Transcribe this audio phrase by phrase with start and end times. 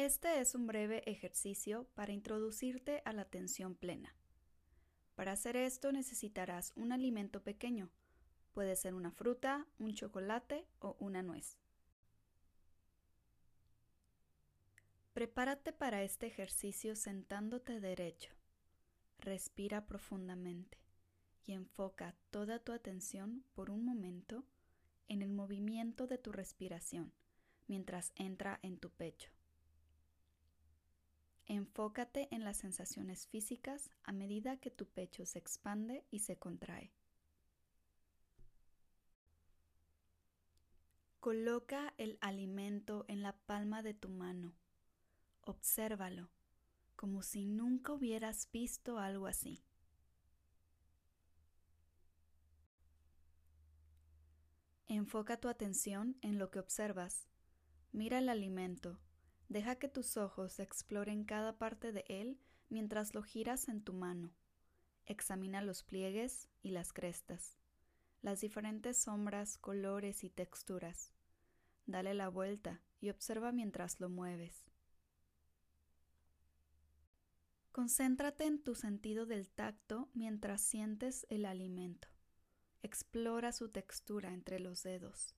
[0.00, 4.16] Este es un breve ejercicio para introducirte a la atención plena.
[5.14, 7.90] Para hacer esto necesitarás un alimento pequeño.
[8.54, 11.58] Puede ser una fruta, un chocolate o una nuez.
[15.12, 18.32] Prepárate para este ejercicio sentándote derecho.
[19.18, 20.78] Respira profundamente
[21.44, 24.46] y enfoca toda tu atención por un momento
[25.08, 27.12] en el movimiento de tu respiración
[27.66, 29.30] mientras entra en tu pecho.
[31.50, 36.92] Enfócate en las sensaciones físicas a medida que tu pecho se expande y se contrae.
[41.18, 44.54] Coloca el alimento en la palma de tu mano.
[45.40, 46.30] Obsérvalo,
[46.94, 49.60] como si nunca hubieras visto algo así.
[54.86, 57.26] Enfoca tu atención en lo que observas.
[57.90, 59.00] Mira el alimento
[59.50, 64.32] Deja que tus ojos exploren cada parte de él mientras lo giras en tu mano.
[65.06, 67.58] Examina los pliegues y las crestas,
[68.22, 71.12] las diferentes sombras, colores y texturas.
[71.84, 74.70] Dale la vuelta y observa mientras lo mueves.
[77.72, 82.06] Concéntrate en tu sentido del tacto mientras sientes el alimento.
[82.84, 85.34] Explora su textura entre los dedos.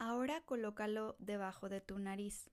[0.00, 2.52] Ahora colócalo debajo de tu nariz.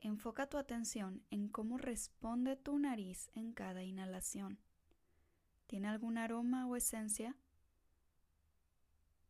[0.00, 4.58] Enfoca tu atención en cómo responde tu nariz en cada inhalación.
[5.68, 7.36] ¿Tiene algún aroma o esencia?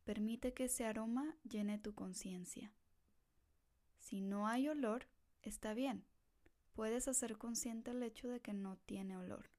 [0.03, 2.71] Permite que ese aroma llene tu conciencia.
[3.99, 5.05] Si no hay olor,
[5.43, 6.05] está bien.
[6.73, 9.51] Puedes hacer consciente el hecho de que no tiene olor.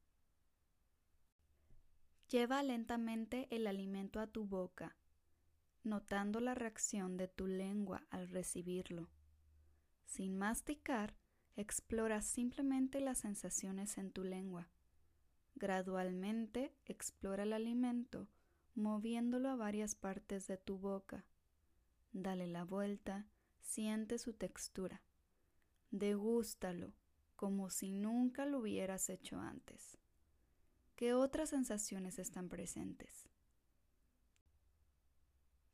[2.29, 4.97] Lleva lentamente el alimento a tu boca
[5.89, 9.09] notando la reacción de tu lengua al recibirlo.
[10.05, 11.17] Sin masticar,
[11.57, 14.69] explora simplemente las sensaciones en tu lengua.
[15.57, 18.29] Gradualmente explora el alimento,
[18.75, 21.25] moviéndolo a varias partes de tu boca.
[22.13, 23.27] Dale la vuelta,
[23.61, 25.03] siente su textura.
[25.91, 26.95] Degústalo
[27.35, 29.99] como si nunca lo hubieras hecho antes.
[30.97, 33.29] ¿Qué otras sensaciones están presentes?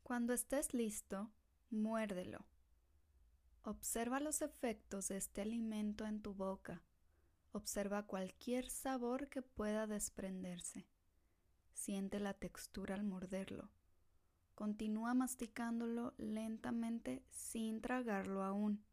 [0.05, 1.31] Cuando estés listo,
[1.71, 2.45] muérdelo.
[3.63, 6.83] Observa los efectos de este alimento en tu boca.
[7.53, 10.85] Observa cualquier sabor que pueda desprenderse.
[11.73, 13.71] Siente la textura al morderlo.
[14.53, 18.85] Continúa masticándolo lentamente sin tragarlo aún.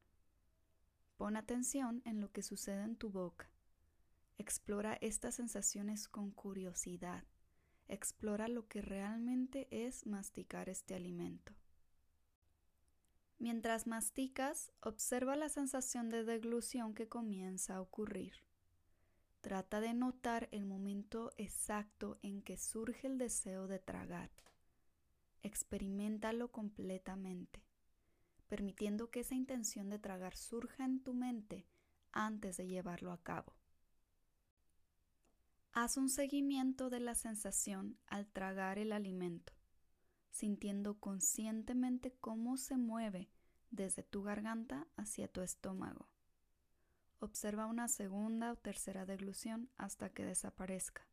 [1.19, 3.51] Pon atención en lo que sucede en tu boca.
[4.39, 7.23] Explora estas sensaciones con curiosidad.
[7.93, 11.53] Explora lo que realmente es masticar este alimento.
[13.39, 18.33] Mientras masticas, observa la sensación de deglución que comienza a ocurrir.
[19.43, 24.31] Trata de notar el momento exacto en que surge el deseo de tragar.
[25.43, 27.63] Experimentalo completamente,
[28.49, 31.67] permitiendo que esa intención de tragar surja en tu mente
[32.11, 33.53] antes de llevarlo a cabo.
[35.75, 39.55] Haz un seguimiento de la sensación al tragar el alimento,
[40.31, 43.31] sintiendo conscientemente cómo se mueve
[43.71, 46.11] desde tu garganta hacia tu estómago.
[47.21, 51.09] Observa una segunda o tercera deglución hasta que desaparezca.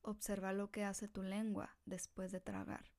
[0.00, 2.92] Observa lo que hace tu lengua después de tragar.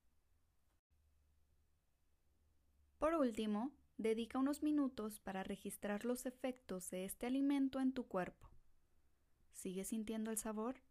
[3.00, 8.53] Por último, dedica unos minutos para registrar los efectos de este alimento en tu cuerpo.
[9.54, 10.82] ¿Sigues sintiendo el sabor?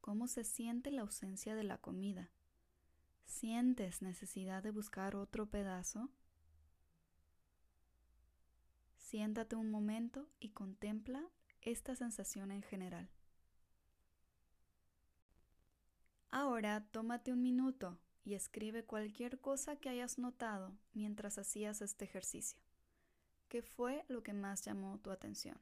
[0.00, 2.30] ¿Cómo se siente la ausencia de la comida?
[3.24, 6.10] ¿Sientes necesidad de buscar otro pedazo?
[8.98, 11.30] Siéntate un momento y contempla
[11.60, 13.08] esta sensación en general.
[16.30, 22.58] Ahora tómate un minuto y escribe cualquier cosa que hayas notado mientras hacías este ejercicio.
[23.48, 25.60] ¿Qué fue lo que más llamó tu atención?